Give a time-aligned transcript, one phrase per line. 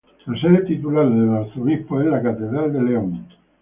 [0.25, 3.23] La sede titular del arzobispo es la Catedral de León.